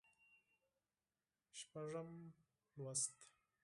شپږم 1.57 2.09
لوست 2.81 3.15